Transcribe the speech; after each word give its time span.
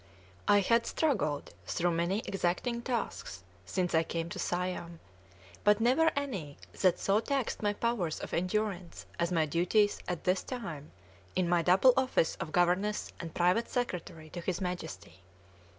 I 0.47 0.61
had 0.61 0.87
struggled 0.87 1.53
through 1.67 1.91
many 1.91 2.23
exacting 2.25 2.81
tasks 2.81 3.43
since 3.67 3.93
I 3.93 4.01
came 4.01 4.29
to 4.29 4.39
Siam, 4.39 4.99
but 5.63 5.79
never 5.79 6.09
any 6.15 6.57
that 6.81 6.97
so 6.97 7.19
taxed 7.19 7.61
my 7.61 7.73
powers 7.73 8.19
of 8.19 8.33
endurance 8.33 9.05
as 9.19 9.31
my 9.31 9.45
duties 9.45 9.99
at 10.07 10.23
this 10.23 10.41
time, 10.41 10.89
in 11.35 11.47
my 11.47 11.61
double 11.61 11.93
office 11.95 12.33
of 12.37 12.51
governess 12.51 13.13
and 13.19 13.35
private 13.35 13.69
secretary 13.69 14.31
to 14.31 14.41
his 14.41 14.59
Majesty. 14.59 15.21